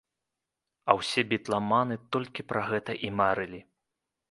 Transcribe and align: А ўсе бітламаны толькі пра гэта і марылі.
А 0.89 0.95
ўсе 0.99 1.21
бітламаны 1.33 1.95
толькі 2.17 2.47
пра 2.53 2.61
гэта 2.73 2.99
і 3.09 3.15
марылі. 3.21 3.65